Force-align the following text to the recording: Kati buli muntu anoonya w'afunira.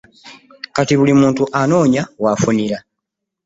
Kati 0.75 0.93
buli 0.99 1.13
muntu 1.21 1.43
anoonya 1.61 2.03
w'afunira. 2.23 2.77